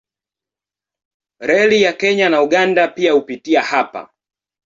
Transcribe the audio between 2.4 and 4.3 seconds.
Uganda pia hupitia hapa.